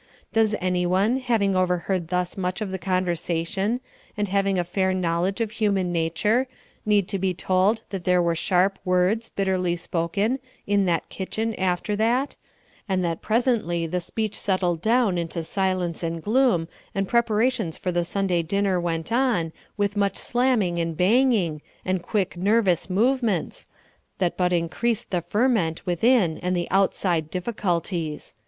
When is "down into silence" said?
14.81-16.01